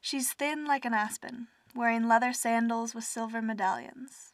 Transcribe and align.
She's 0.00 0.32
thin 0.32 0.66
like 0.66 0.84
an 0.84 0.94
aspen, 0.94 1.48
wearing 1.74 2.08
leather 2.08 2.32
sandals 2.32 2.94
with 2.94 3.04
silver 3.04 3.42
medallions. 3.42 4.30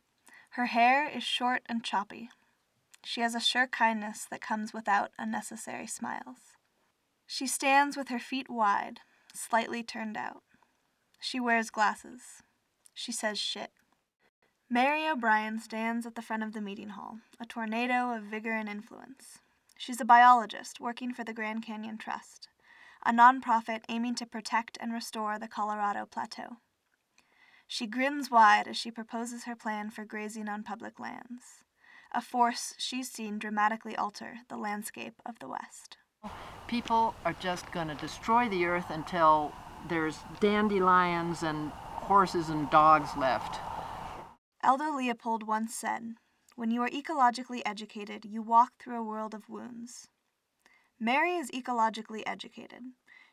Her 0.50 0.66
hair 0.66 1.08
is 1.08 1.22
short 1.22 1.62
and 1.66 1.84
choppy. 1.84 2.30
She 3.04 3.20
has 3.20 3.34
a 3.34 3.40
sure 3.40 3.66
kindness 3.66 4.26
that 4.30 4.40
comes 4.40 4.72
without 4.72 5.10
unnecessary 5.18 5.86
smiles. 5.86 6.56
She 7.26 7.46
stands 7.46 7.96
with 7.96 8.08
her 8.08 8.18
feet 8.18 8.48
wide, 8.48 9.00
slightly 9.34 9.82
turned 9.82 10.16
out. 10.16 10.42
She 11.20 11.40
wears 11.40 11.70
glasses. 11.70 12.42
She 12.94 13.12
says 13.12 13.38
shit. 13.38 13.70
Mary 14.70 15.06
O'Brien 15.08 15.58
stands 15.58 16.06
at 16.06 16.14
the 16.14 16.22
front 16.22 16.42
of 16.42 16.52
the 16.52 16.60
meeting 16.60 16.90
hall, 16.90 17.18
a 17.40 17.46
tornado 17.46 18.12
of 18.12 18.24
vigor 18.24 18.52
and 18.52 18.68
influence. 18.68 19.38
She's 19.76 20.00
a 20.00 20.04
biologist 20.04 20.80
working 20.80 21.12
for 21.12 21.22
the 21.22 21.34
Grand 21.34 21.64
Canyon 21.64 21.98
Trust, 21.98 22.48
a 23.06 23.12
nonprofit 23.12 23.82
aiming 23.88 24.16
to 24.16 24.26
protect 24.26 24.76
and 24.80 24.92
restore 24.92 25.38
the 25.38 25.46
Colorado 25.46 26.06
Plateau. 26.06 26.56
She 27.68 27.86
grins 27.86 28.32
wide 28.32 28.66
as 28.66 28.76
she 28.76 28.90
proposes 28.90 29.44
her 29.44 29.54
plan 29.54 29.90
for 29.90 30.04
grazing 30.04 30.48
on 30.48 30.64
public 30.64 30.98
lands, 30.98 31.62
a 32.12 32.20
force 32.20 32.74
she's 32.78 33.08
seen 33.08 33.38
dramatically 33.38 33.94
alter 33.94 34.38
the 34.48 34.56
landscape 34.56 35.14
of 35.24 35.38
the 35.38 35.48
West. 35.48 35.98
People 36.66 37.14
are 37.24 37.36
just 37.38 37.70
going 37.70 37.86
to 37.86 37.94
destroy 37.94 38.48
the 38.48 38.64
earth 38.64 38.90
until 38.90 39.52
there's 39.88 40.18
dandelions 40.40 41.44
and 41.44 41.70
horses 41.70 42.48
and 42.48 42.68
dogs 42.70 43.10
left. 43.16 43.60
Aldo 44.64 44.96
Leopold 44.96 45.46
once 45.46 45.76
said, 45.76 46.14
When 46.56 46.72
you 46.72 46.82
are 46.82 46.90
ecologically 46.90 47.62
educated, 47.64 48.24
you 48.24 48.42
walk 48.42 48.72
through 48.80 48.98
a 48.98 49.04
world 49.04 49.32
of 49.32 49.48
wounds. 49.48 50.08
Mary 50.98 51.36
is 51.36 51.50
ecologically 51.50 52.22
educated. 52.26 52.82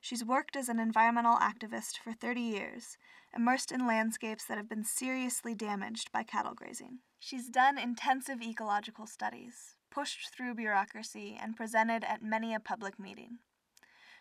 She's 0.01 0.25
worked 0.25 0.57
as 0.57 0.67
an 0.67 0.79
environmental 0.79 1.37
activist 1.37 1.97
for 1.97 2.11
30 2.11 2.41
years, 2.41 2.97
immersed 3.33 3.71
in 3.71 3.87
landscapes 3.87 4.43
that 4.45 4.57
have 4.57 4.67
been 4.67 4.83
seriously 4.83 5.55
damaged 5.55 6.11
by 6.11 6.23
cattle 6.23 6.55
grazing. 6.55 6.99
She's 7.19 7.47
done 7.47 7.77
intensive 7.77 8.41
ecological 8.41 9.07
studies, 9.07 9.77
pushed 9.89 10.35
through 10.35 10.55
bureaucracy, 10.55 11.39
and 11.41 11.55
presented 11.55 12.03
at 12.03 12.21
many 12.21 12.53
a 12.53 12.59
public 12.59 12.99
meeting. 12.99 13.37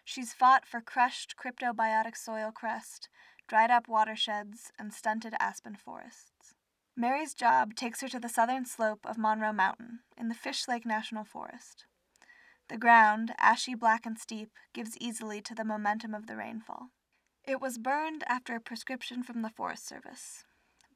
She's 0.05 0.33
fought 0.33 0.65
for 0.65 0.81
crushed 0.81 1.35
cryptobiotic 1.37 2.17
soil 2.17 2.53
crust, 2.53 3.09
dried 3.49 3.73
up 3.73 3.89
watersheds, 3.89 4.71
and 4.79 4.95
stunted 4.95 5.35
aspen 5.41 5.75
forests. 5.75 6.55
Mary's 6.97 7.35
job 7.35 7.75
takes 7.75 8.03
her 8.03 8.09
to 8.09 8.21
the 8.21 8.29
southern 8.29 8.67
slope 8.67 9.05
of 9.05 9.19
Monroe 9.19 9.53
Mountain 9.53 10.01
in 10.17 10.29
the 10.29 10.35
Fishlake 10.37 10.87
National 10.87 11.25
Forest. 11.25 11.87
The 12.73 12.79
ground, 12.79 13.35
ashy 13.37 13.75
black 13.75 14.07
and 14.07 14.19
steep, 14.19 14.49
gives 14.73 14.97
easily 14.97 15.43
to 15.43 15.55
the 15.55 15.63
momentum 15.63 16.15
of 16.15 16.27
the 16.27 16.39
rainfall. 16.39 16.89
It 17.45 17.61
was 17.61 17.77
burned 17.77 18.25
after 18.27 18.55
a 18.55 18.61
prescription 18.63 19.23
from 19.23 19.43
the 19.43 19.51
Forest 19.51 19.87
Service. 19.87 20.45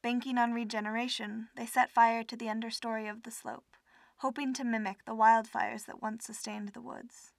Banking 0.02 0.38
on 0.38 0.54
regeneration, 0.54 1.48
they 1.54 1.66
set 1.66 1.90
fire 1.90 2.24
to 2.24 2.34
the 2.34 2.46
understory 2.46 3.10
of 3.10 3.24
the 3.24 3.30
slope, 3.30 3.76
hoping 4.20 4.54
to 4.54 4.64
mimic 4.64 5.04
the 5.04 5.14
wildfires 5.14 5.84
that 5.84 6.00
once 6.00 6.24
sustained 6.24 6.70
the 6.70 6.80
woods. 6.80 7.34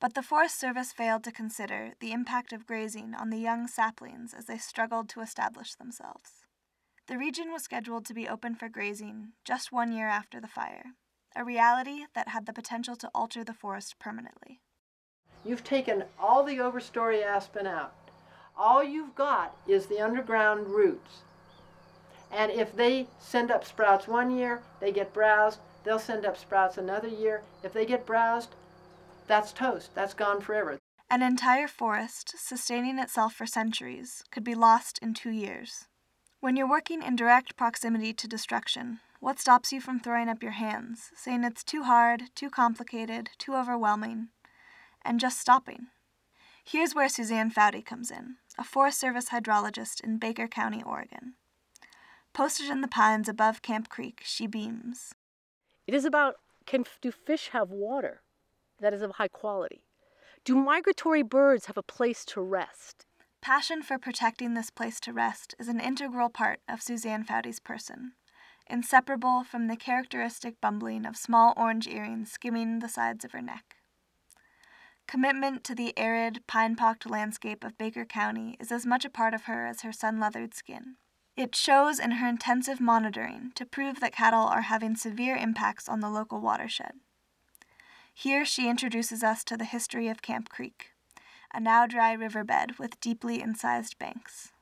But 0.00 0.12
the 0.12 0.22
Forest 0.22 0.60
Service 0.60 0.92
failed 0.92 1.24
to 1.24 1.32
consider 1.32 1.94
the 2.00 2.12
impact 2.12 2.52
of 2.52 2.66
grazing 2.66 3.14
on 3.14 3.30
the 3.30 3.38
young 3.38 3.66
saplings 3.68 4.34
as 4.34 4.44
they 4.44 4.58
struggled 4.58 5.08
to 5.08 5.22
establish 5.22 5.74
themselves. 5.74 6.44
The 7.06 7.16
region 7.16 7.50
was 7.50 7.62
scheduled 7.62 8.04
to 8.04 8.12
be 8.12 8.28
open 8.28 8.54
for 8.54 8.68
grazing 8.68 9.32
just 9.46 9.72
one 9.72 9.92
year 9.92 10.08
after 10.08 10.42
the 10.42 10.46
fire, 10.46 10.92
a 11.36 11.44
reality 11.44 12.04
that 12.14 12.28
had 12.28 12.46
the 12.46 12.52
potential 12.52 12.96
to 12.96 13.10
alter 13.14 13.44
the 13.44 13.52
forest 13.52 13.98
permanently. 13.98 14.60
You've 15.44 15.64
taken 15.64 16.04
all 16.18 16.42
the 16.42 16.58
overstory 16.58 17.24
aspen 17.24 17.66
out. 17.66 17.94
All 18.56 18.82
you've 18.82 19.14
got 19.14 19.56
is 19.66 19.86
the 19.86 20.00
underground 20.00 20.68
roots. 20.68 21.22
And 22.32 22.50
if 22.50 22.74
they 22.74 23.06
send 23.18 23.50
up 23.50 23.64
sprouts 23.64 24.08
one 24.08 24.30
year, 24.36 24.62
they 24.80 24.90
get 24.90 25.12
browsed, 25.12 25.58
they'll 25.84 25.98
send 25.98 26.24
up 26.24 26.36
sprouts 26.36 26.78
another 26.78 27.08
year. 27.08 27.42
If 27.62 27.72
they 27.72 27.84
get 27.84 28.06
browsed, 28.06 28.54
that's 29.26 29.52
toast. 29.52 29.94
That's 29.94 30.14
gone 30.14 30.40
forever. 30.40 30.78
An 31.10 31.22
entire 31.22 31.68
forest, 31.68 32.34
sustaining 32.36 32.98
itself 32.98 33.34
for 33.34 33.46
centuries, 33.46 34.24
could 34.30 34.44
be 34.44 34.54
lost 34.54 34.98
in 35.00 35.14
two 35.14 35.30
years. 35.30 35.86
When 36.40 36.56
you're 36.56 36.68
working 36.68 37.02
in 37.02 37.16
direct 37.16 37.56
proximity 37.56 38.12
to 38.14 38.28
destruction, 38.28 39.00
what 39.24 39.40
stops 39.40 39.72
you 39.72 39.80
from 39.80 39.98
throwing 39.98 40.28
up 40.28 40.42
your 40.42 40.52
hands, 40.52 41.10
saying 41.16 41.44
it's 41.44 41.64
too 41.64 41.84
hard, 41.84 42.24
too 42.34 42.50
complicated, 42.50 43.30
too 43.38 43.54
overwhelming, 43.54 44.28
and 45.00 45.18
just 45.18 45.40
stopping? 45.40 45.86
Here's 46.62 46.94
where 46.94 47.08
Suzanne 47.08 47.50
Fouty 47.50 47.82
comes 47.82 48.10
in, 48.10 48.36
a 48.58 48.64
Forest 48.64 49.00
Service 49.00 49.30
hydrologist 49.30 50.04
in 50.04 50.18
Baker 50.18 50.46
County, 50.46 50.82
Oregon. 50.84 51.36
Posted 52.34 52.68
in 52.68 52.82
the 52.82 52.86
pines 52.86 53.26
above 53.26 53.62
Camp 53.62 53.88
Creek, 53.88 54.20
she 54.22 54.46
beams. 54.46 55.14
It 55.86 55.94
is 55.94 56.04
about 56.04 56.34
can 56.66 56.84
do 57.00 57.10
fish 57.10 57.48
have 57.54 57.70
water 57.70 58.20
that 58.78 58.92
is 58.92 59.00
of 59.00 59.12
high 59.12 59.28
quality? 59.28 59.86
Do 60.44 60.54
migratory 60.54 61.22
birds 61.22 61.64
have 61.64 61.78
a 61.78 61.82
place 61.82 62.26
to 62.26 62.42
rest? 62.42 63.06
Passion 63.40 63.80
for 63.80 63.98
protecting 63.98 64.52
this 64.52 64.68
place 64.68 65.00
to 65.00 65.14
rest 65.14 65.54
is 65.58 65.68
an 65.68 65.80
integral 65.80 66.28
part 66.28 66.60
of 66.68 66.82
Suzanne 66.82 67.24
Fouty's 67.24 67.58
person, 67.58 68.12
inseparable 68.68 69.44
from 69.44 69.66
the 69.66 69.76
characteristic 69.76 70.60
bumbling 70.60 71.04
of 71.06 71.16
small 71.16 71.54
orange 71.56 71.86
earrings 71.86 72.32
skimming 72.32 72.78
the 72.78 72.88
sides 72.88 73.24
of 73.24 73.32
her 73.32 73.42
neck. 73.42 73.76
Commitment 75.06 75.64
to 75.64 75.74
the 75.74 75.96
arid, 75.98 76.42
pine 76.46 76.76
pocked 76.76 77.08
landscape 77.08 77.62
of 77.62 77.76
Baker 77.76 78.04
County 78.04 78.56
is 78.58 78.72
as 78.72 78.86
much 78.86 79.04
a 79.04 79.10
part 79.10 79.34
of 79.34 79.44
her 79.44 79.66
as 79.66 79.82
her 79.82 79.92
sun 79.92 80.18
leathered 80.18 80.54
skin. 80.54 80.96
It 81.36 81.54
shows 81.54 81.98
in 81.98 82.12
her 82.12 82.28
intensive 82.28 82.80
monitoring 82.80 83.52
to 83.56 83.66
prove 83.66 84.00
that 84.00 84.14
cattle 84.14 84.44
are 84.44 84.62
having 84.62 84.96
severe 84.96 85.36
impacts 85.36 85.88
on 85.88 86.00
the 86.00 86.08
local 86.08 86.40
watershed. 86.40 86.92
Here 88.14 88.44
she 88.44 88.68
introduces 88.68 89.24
us 89.24 89.44
to 89.44 89.56
the 89.56 89.64
history 89.64 90.08
of 90.08 90.22
Camp 90.22 90.48
Creek, 90.48 90.92
a 91.52 91.60
now 91.60 91.86
dry 91.86 92.12
riverbed 92.12 92.78
with 92.78 93.00
deeply 93.00 93.42
incised 93.42 93.98
banks. 93.98 94.52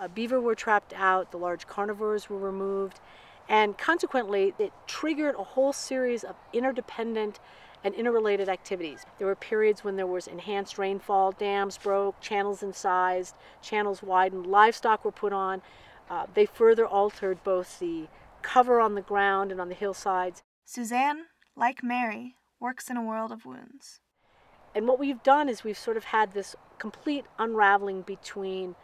Uh, 0.00 0.08
beaver 0.08 0.40
were 0.40 0.54
trapped 0.54 0.92
out, 0.94 1.30
the 1.30 1.38
large 1.38 1.66
carnivores 1.66 2.30
were 2.30 2.38
removed, 2.38 3.00
and 3.48 3.78
consequently, 3.78 4.54
it 4.58 4.72
triggered 4.86 5.34
a 5.36 5.42
whole 5.42 5.72
series 5.72 6.22
of 6.22 6.36
interdependent 6.52 7.40
and 7.82 7.94
interrelated 7.94 8.48
activities. 8.48 9.04
There 9.18 9.26
were 9.26 9.34
periods 9.34 9.82
when 9.82 9.96
there 9.96 10.06
was 10.06 10.26
enhanced 10.26 10.78
rainfall, 10.78 11.32
dams 11.32 11.78
broke, 11.78 12.20
channels 12.20 12.62
incised, 12.62 13.34
channels 13.62 14.02
widened, 14.02 14.46
livestock 14.46 15.04
were 15.04 15.12
put 15.12 15.32
on. 15.32 15.62
Uh, 16.10 16.26
they 16.34 16.46
further 16.46 16.86
altered 16.86 17.42
both 17.44 17.78
the 17.78 18.08
cover 18.42 18.80
on 18.80 18.94
the 18.94 19.02
ground 19.02 19.50
and 19.50 19.60
on 19.60 19.68
the 19.68 19.74
hillsides. 19.74 20.42
Suzanne, 20.64 21.26
like 21.56 21.82
Mary, 21.82 22.36
works 22.60 22.90
in 22.90 22.96
a 22.96 23.02
world 23.02 23.32
of 23.32 23.46
wounds. 23.46 24.00
And 24.74 24.86
what 24.86 24.98
we've 24.98 25.22
done 25.22 25.48
is 25.48 25.64
we've 25.64 25.78
sort 25.78 25.96
of 25.96 26.04
had 26.04 26.32
this 26.32 26.54
complete 26.78 27.24
unraveling 27.38 28.02
between 28.02 28.74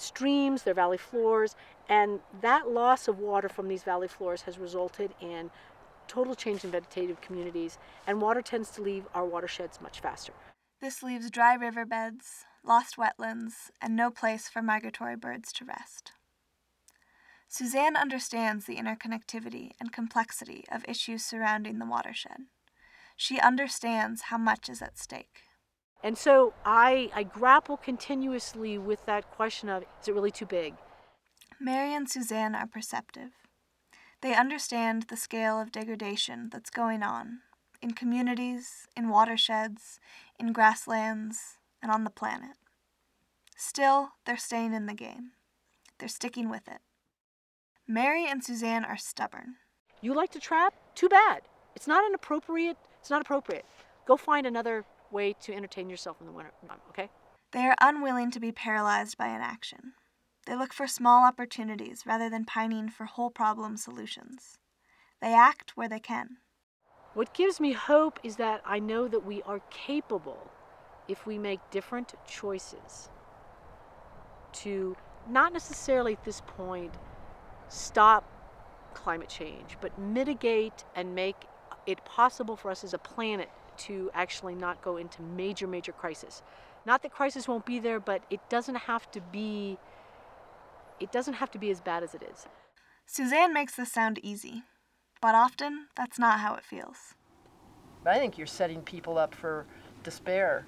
streams, 0.00 0.62
their 0.62 0.74
valley 0.74 0.98
floors, 0.98 1.54
and 1.88 2.20
that 2.40 2.68
loss 2.68 3.08
of 3.08 3.18
water 3.18 3.48
from 3.48 3.68
these 3.68 3.82
valley 3.82 4.08
floors 4.08 4.42
has 4.42 4.58
resulted 4.58 5.12
in 5.20 5.50
total 6.08 6.34
change 6.34 6.64
in 6.64 6.70
vegetative 6.70 7.20
communities, 7.20 7.78
and 8.06 8.20
water 8.20 8.42
tends 8.42 8.70
to 8.70 8.82
leave 8.82 9.04
our 9.14 9.24
watersheds 9.24 9.80
much 9.80 10.00
faster. 10.00 10.32
This 10.80 11.02
leaves 11.02 11.30
dry 11.30 11.54
riverbeds, 11.54 12.46
lost 12.64 12.96
wetlands, 12.96 13.70
and 13.80 13.94
no 13.94 14.10
place 14.10 14.48
for 14.48 14.62
migratory 14.62 15.16
birds 15.16 15.52
to 15.52 15.64
rest. 15.64 16.12
Suzanne 17.48 17.96
understands 17.96 18.64
the 18.64 18.76
interconnectivity 18.76 19.72
and 19.80 19.92
complexity 19.92 20.64
of 20.70 20.84
issues 20.88 21.24
surrounding 21.24 21.78
the 21.78 21.86
watershed. 21.86 22.46
She 23.16 23.38
understands 23.38 24.22
how 24.22 24.38
much 24.38 24.68
is 24.68 24.80
at 24.80 24.98
stake. 24.98 25.42
And 26.02 26.16
so 26.16 26.54
I, 26.64 27.10
I 27.14 27.24
grapple 27.24 27.76
continuously 27.76 28.78
with 28.78 29.04
that 29.06 29.30
question 29.30 29.68
of 29.68 29.84
is 30.00 30.08
it 30.08 30.14
really 30.14 30.30
too 30.30 30.46
big? 30.46 30.74
Mary 31.60 31.94
and 31.94 32.08
Suzanne 32.08 32.54
are 32.54 32.66
perceptive. 32.66 33.30
They 34.22 34.34
understand 34.34 35.04
the 35.04 35.16
scale 35.16 35.60
of 35.60 35.72
degradation 35.72 36.48
that's 36.50 36.70
going 36.70 37.02
on 37.02 37.40
in 37.82 37.92
communities, 37.92 38.86
in 38.96 39.08
watersheds, 39.08 40.00
in 40.38 40.52
grasslands, 40.52 41.58
and 41.82 41.90
on 41.90 42.04
the 42.04 42.10
planet. 42.10 42.56
Still, 43.56 44.10
they're 44.24 44.36
staying 44.36 44.74
in 44.74 44.86
the 44.86 44.94
game. 44.94 45.32
They're 45.98 46.08
sticking 46.08 46.48
with 46.50 46.66
it. 46.68 46.80
Mary 47.86 48.26
and 48.26 48.42
Suzanne 48.42 48.84
are 48.84 48.96
stubborn. 48.96 49.56
You 50.00 50.14
like 50.14 50.30
to 50.30 50.38
trap? 50.38 50.74
Too 50.94 51.08
bad. 51.08 51.42
It's 51.74 51.86
not 51.86 52.04
an 52.06 52.14
appropriate, 52.14 52.76
it's 53.00 53.10
not 53.10 53.20
appropriate. 53.20 53.64
Go 54.06 54.16
find 54.16 54.46
another 54.46 54.84
way 55.12 55.34
to 55.42 55.54
entertain 55.54 55.90
yourself 55.90 56.16
in 56.20 56.26
the 56.26 56.32
winter, 56.32 56.52
okay? 56.90 57.10
They 57.52 57.60
are 57.66 57.76
unwilling 57.80 58.30
to 58.32 58.40
be 58.40 58.52
paralyzed 58.52 59.18
by 59.18 59.28
inaction. 59.28 59.94
They 60.46 60.56
look 60.56 60.72
for 60.72 60.86
small 60.86 61.24
opportunities 61.26 62.04
rather 62.06 62.30
than 62.30 62.44
pining 62.44 62.88
for 62.90 63.04
whole 63.06 63.30
problem 63.30 63.76
solutions. 63.76 64.58
They 65.22 65.34
act 65.34 65.76
where 65.76 65.88
they 65.88 66.00
can. 66.00 66.38
What 67.14 67.34
gives 67.34 67.60
me 67.60 67.72
hope 67.72 68.20
is 68.22 68.36
that 68.36 68.62
I 68.64 68.78
know 68.78 69.08
that 69.08 69.26
we 69.26 69.42
are 69.42 69.60
capable 69.70 70.50
if 71.08 71.26
we 71.26 71.38
make 71.38 71.60
different 71.70 72.14
choices. 72.28 73.10
to 74.52 74.96
not 75.28 75.52
necessarily 75.52 76.14
at 76.14 76.24
this 76.24 76.42
point 76.42 76.94
stop 77.68 78.24
climate 78.94 79.28
change, 79.28 79.76
but 79.80 79.98
mitigate 79.98 80.84
and 80.96 81.14
make 81.14 81.36
it 81.86 82.04
possible 82.04 82.56
for 82.56 82.70
us 82.70 82.84
as 82.84 82.94
a 82.94 82.98
planet 82.98 83.50
to 83.80 84.10
actually 84.14 84.54
not 84.54 84.82
go 84.82 84.96
into 84.96 85.22
major, 85.22 85.66
major 85.66 85.92
crisis. 85.92 86.42
Not 86.86 87.02
that 87.02 87.12
crisis 87.12 87.46
won't 87.46 87.66
be 87.66 87.78
there, 87.78 88.00
but 88.00 88.22
it 88.30 88.40
doesn't 88.48 88.76
have 88.76 89.10
to 89.12 89.20
be 89.20 89.78
it 90.98 91.10
doesn't 91.10 91.34
have 91.34 91.50
to 91.50 91.58
be 91.58 91.70
as 91.70 91.80
bad 91.80 92.02
as 92.02 92.14
it 92.14 92.22
is. 92.22 92.46
Suzanne 93.06 93.54
makes 93.54 93.74
this 93.74 93.90
sound 93.90 94.20
easy, 94.22 94.64
but 95.22 95.34
often 95.34 95.86
that's 95.96 96.18
not 96.18 96.40
how 96.40 96.54
it 96.54 96.64
feels. 96.64 97.14
I 98.04 98.18
think 98.18 98.36
you're 98.36 98.46
setting 98.46 98.82
people 98.82 99.18
up 99.18 99.34
for 99.34 99.66
despair 100.02 100.66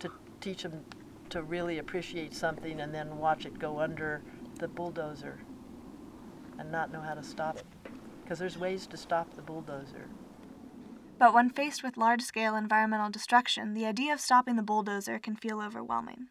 to 0.00 0.10
teach 0.40 0.62
them 0.62 0.84
to 1.30 1.42
really 1.42 1.78
appreciate 1.78 2.34
something 2.34 2.80
and 2.80 2.94
then 2.94 3.18
watch 3.18 3.46
it 3.46 3.58
go 3.58 3.80
under 3.80 4.22
the 4.58 4.68
bulldozer 4.68 5.40
and 6.58 6.70
not 6.70 6.92
know 6.92 7.00
how 7.00 7.14
to 7.14 7.22
stop 7.22 7.56
it. 7.56 7.66
Because 8.22 8.38
there's 8.38 8.58
ways 8.58 8.86
to 8.86 8.96
stop 8.96 9.34
the 9.34 9.42
bulldozer. 9.42 10.08
But 11.24 11.32
when 11.32 11.48
faced 11.48 11.82
with 11.82 11.96
large 11.96 12.20
scale 12.20 12.54
environmental 12.54 13.08
destruction, 13.08 13.72
the 13.72 13.86
idea 13.86 14.12
of 14.12 14.20
stopping 14.20 14.56
the 14.56 14.62
bulldozer 14.62 15.18
can 15.18 15.36
feel 15.36 15.62
overwhelming. 15.62 16.26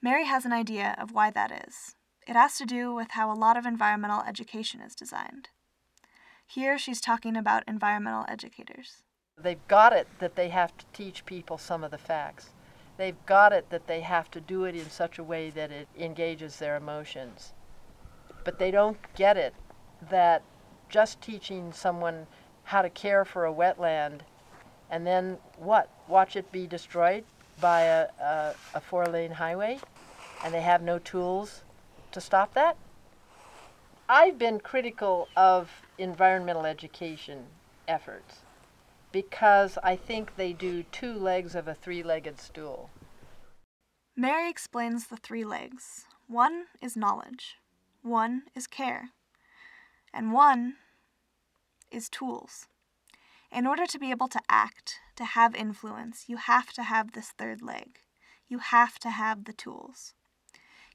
Mary 0.00 0.26
has 0.26 0.44
an 0.44 0.52
idea 0.52 0.94
of 0.96 1.10
why 1.10 1.32
that 1.32 1.66
is. 1.66 1.96
It 2.24 2.36
has 2.36 2.56
to 2.58 2.66
do 2.66 2.94
with 2.94 3.10
how 3.10 3.32
a 3.32 3.34
lot 3.34 3.56
of 3.56 3.66
environmental 3.66 4.22
education 4.22 4.80
is 4.80 4.94
designed. 4.94 5.48
Here 6.46 6.78
she's 6.78 7.00
talking 7.00 7.36
about 7.36 7.64
environmental 7.66 8.24
educators. 8.28 9.02
They've 9.36 9.66
got 9.66 9.92
it 9.92 10.06
that 10.20 10.36
they 10.36 10.50
have 10.50 10.76
to 10.76 10.86
teach 10.92 11.26
people 11.26 11.58
some 11.58 11.82
of 11.82 11.90
the 11.90 11.98
facts. 11.98 12.50
They've 12.96 13.26
got 13.26 13.52
it 13.52 13.70
that 13.70 13.88
they 13.88 14.02
have 14.02 14.30
to 14.30 14.40
do 14.40 14.66
it 14.66 14.76
in 14.76 14.88
such 14.88 15.18
a 15.18 15.24
way 15.24 15.50
that 15.50 15.72
it 15.72 15.88
engages 15.98 16.60
their 16.60 16.76
emotions. 16.76 17.54
But 18.44 18.60
they 18.60 18.70
don't 18.70 18.98
get 19.16 19.36
it 19.36 19.52
that 20.12 20.44
just 20.88 21.20
teaching 21.20 21.72
someone 21.72 22.28
how 22.64 22.82
to 22.82 22.90
care 22.90 23.24
for 23.24 23.46
a 23.46 23.52
wetland 23.52 24.20
and 24.90 25.06
then 25.06 25.38
what? 25.56 25.88
Watch 26.08 26.36
it 26.36 26.50
be 26.52 26.66
destroyed 26.66 27.24
by 27.60 27.82
a, 27.82 28.08
a, 28.20 28.54
a 28.74 28.80
four 28.80 29.06
lane 29.06 29.32
highway 29.32 29.78
and 30.44 30.52
they 30.52 30.60
have 30.60 30.82
no 30.82 30.98
tools 30.98 31.62
to 32.12 32.20
stop 32.20 32.54
that? 32.54 32.76
I've 34.08 34.38
been 34.38 34.60
critical 34.60 35.28
of 35.36 35.70
environmental 35.96 36.66
education 36.66 37.46
efforts 37.88 38.40
because 39.12 39.78
I 39.82 39.96
think 39.96 40.36
they 40.36 40.52
do 40.52 40.82
two 40.84 41.14
legs 41.14 41.54
of 41.54 41.68
a 41.68 41.74
three 41.74 42.02
legged 42.02 42.38
stool. 42.38 42.90
Mary 44.16 44.48
explains 44.48 45.06
the 45.06 45.16
three 45.16 45.44
legs 45.44 46.04
one 46.26 46.66
is 46.80 46.96
knowledge, 46.96 47.56
one 48.02 48.42
is 48.54 48.66
care, 48.66 49.10
and 50.12 50.32
one 50.32 50.76
is 51.94 52.08
tools. 52.08 52.66
In 53.52 53.66
order 53.66 53.86
to 53.86 53.98
be 53.98 54.10
able 54.10 54.28
to 54.28 54.40
act, 54.48 54.96
to 55.16 55.24
have 55.24 55.54
influence, 55.54 56.24
you 56.26 56.36
have 56.36 56.72
to 56.72 56.82
have 56.82 57.12
this 57.12 57.28
third 57.28 57.62
leg. 57.62 58.00
You 58.48 58.58
have 58.58 58.98
to 58.98 59.10
have 59.10 59.44
the 59.44 59.52
tools. 59.52 60.14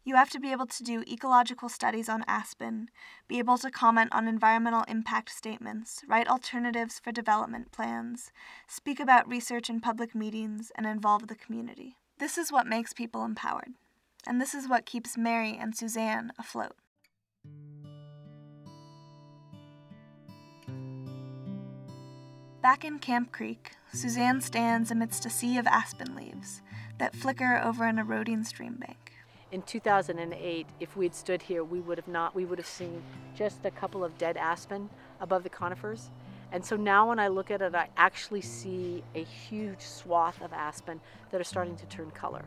You 0.04 0.16
have 0.16 0.30
to 0.32 0.40
be 0.40 0.52
able 0.52 0.66
to 0.66 0.84
do 0.84 1.04
ecological 1.08 1.70
studies 1.70 2.10
on 2.10 2.24
aspen, 2.28 2.90
be 3.28 3.38
able 3.38 3.58
to 3.60 3.72
comment 3.72 4.10
on 4.14 4.28
environmental 4.28 4.84
impact 4.88 5.30
statements, 5.30 6.02
write 6.08 6.28
alternatives 6.28 7.00
for 7.00 7.12
development 7.12 7.72
plans, 7.72 8.32
speak 8.68 9.00
about 9.00 9.28
research 9.28 9.70
in 9.70 9.82
public 9.82 10.16
meetings, 10.16 10.72
and 10.76 10.86
involve 10.86 11.28
the 11.28 11.36
community. 11.36 11.96
This 12.18 12.38
is 12.38 12.52
what 12.52 12.68
makes 12.68 12.92
people 12.94 13.24
empowered, 13.24 13.74
and 14.26 14.42
this 14.42 14.54
is 14.54 14.68
what 14.68 14.86
keeps 14.86 15.18
Mary 15.18 15.58
and 15.60 15.76
Suzanne 15.76 16.32
afloat. 16.40 16.76
Back 22.62 22.84
in 22.84 23.00
Camp 23.00 23.32
Creek, 23.32 23.72
Suzanne 23.94 24.42
stands 24.42 24.92
amidst 24.92 25.26
a 25.26 25.30
sea 25.30 25.58
of 25.58 25.68
aspen 25.68 26.16
leaves 26.16 26.62
that 26.98 27.16
flicker 27.16 27.62
over 27.64 27.86
an 27.86 27.98
eroding 27.98 28.44
stream 28.44 28.76
bank 28.76 29.10
in 29.52 29.62
2008, 29.64 30.68
if 30.80 30.96
we 30.96 31.06
had 31.06 31.16
stood 31.16 31.42
here, 31.42 31.64
we 31.64 31.80
would 31.80 31.98
have 31.98 32.08
not, 32.08 32.36
we 32.36 32.46
would 32.46 32.60
have 32.60 32.68
seen 32.68 33.02
just 33.36 33.66
a 33.66 33.72
couple 33.72 34.04
of 34.04 34.18
dead 34.18 34.38
aspen 34.38 34.90
above 35.20 35.44
the 35.44 35.50
conifers. 35.50 36.12
And 36.52 36.64
so 36.64 36.76
now 36.76 37.10
when 37.10 37.20
I 37.20 37.28
look 37.28 37.52
at 37.52 37.62
it, 37.62 37.76
I 37.76 37.90
actually 37.98 38.42
see 38.42 39.04
a 39.16 39.24
huge 39.24 39.82
swath 39.82 40.42
of 40.42 40.54
aspen 40.54 41.00
that 41.32 41.40
are 41.40 41.46
starting 41.46 41.76
to 41.78 41.86
turn 41.88 42.12
color. 42.12 42.46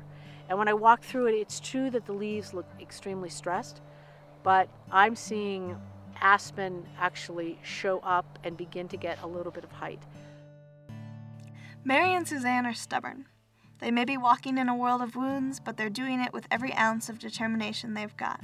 And 0.49 0.59
when 0.59 0.69
I 0.69 0.75
walk 0.75 1.03
through 1.03 1.27
it, 1.27 1.35
it's 1.35 1.61
true 1.61 1.91
that 1.91 2.07
the 2.07 2.13
leaves 2.13 2.53
look 2.53 2.67
extremely 2.81 3.31
stressed, 3.31 3.81
but 4.43 4.69
I'm 4.91 5.15
seeing 5.17 5.77
aspen 6.23 6.87
actually 6.99 7.59
show 7.63 7.99
up 7.99 8.39
and 8.45 8.57
begin 8.57 8.89
to 8.89 8.97
get 8.97 9.21
a 9.23 9.27
little 9.27 9.53
bit 9.53 9.65
of 9.65 9.73
height. 9.73 10.03
Mary 11.85 12.15
and 12.15 12.27
Suzanne 12.27 12.65
are 12.65 12.75
stubborn. 12.75 13.27
They 13.81 13.91
may 13.91 14.05
be 14.05 14.17
walking 14.17 14.57
in 14.57 14.69
a 14.69 14.77
world 14.77 15.03
of 15.03 15.17
wounds, 15.17 15.59
but 15.59 15.77
they're 15.77 15.91
doing 15.91 16.21
it 16.21 16.33
with 16.33 16.47
every 16.51 16.73
ounce 16.75 17.09
of 17.09 17.19
determination 17.19 17.95
they've 17.95 18.17
got. 18.17 18.41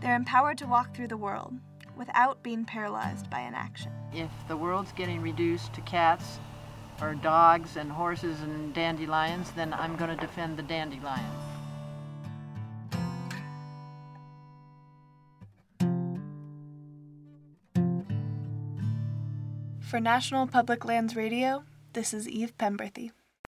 They're 0.00 0.16
empowered 0.16 0.58
to 0.58 0.66
walk 0.66 0.94
through 0.94 1.08
the 1.08 1.16
world 1.16 1.54
without 1.96 2.42
being 2.42 2.64
paralyzed 2.64 3.30
by 3.30 3.40
inaction. 3.40 3.92
If 4.12 4.30
the 4.48 4.56
world's 4.56 4.92
getting 4.92 5.22
reduced 5.22 5.72
to 5.74 5.80
cats 5.82 6.40
or 7.00 7.14
dogs 7.14 7.76
and 7.76 7.90
horses 7.90 8.40
and 8.40 8.74
dandelions, 8.74 9.52
then 9.52 9.72
I'm 9.72 9.96
going 9.96 10.10
to 10.10 10.16
defend 10.16 10.56
the 10.56 10.62
dandelion. 10.62 11.24
For 19.88 20.00
National 20.00 20.46
Public 20.46 20.84
Lands 20.84 21.16
Radio, 21.16 21.64
this 21.94 22.12
is 22.12 22.28
Eve 22.28 22.52
Pemberthy. 22.58 23.12